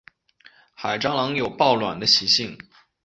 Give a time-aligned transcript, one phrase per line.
[0.73, 2.57] 海蟑螂有抱卵的习性。